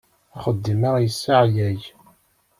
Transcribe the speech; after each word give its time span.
Axeddim-a 0.37 0.91
yesseɛyay. 1.03 1.79